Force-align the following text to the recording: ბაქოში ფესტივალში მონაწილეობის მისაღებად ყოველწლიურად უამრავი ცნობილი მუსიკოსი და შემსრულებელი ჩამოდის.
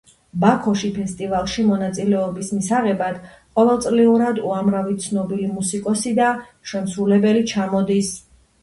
ბაქოში 0.43 0.87
ფესტივალში 0.95 1.65
მონაწილეობის 1.67 2.49
მისაღებად 2.55 3.19
ყოველწლიურად 3.59 4.43
უამრავი 4.53 4.99
ცნობილი 5.07 5.55
მუსიკოსი 5.55 6.19
და 6.23 6.33
შემსრულებელი 6.73 7.51
ჩამოდის. 7.55 8.15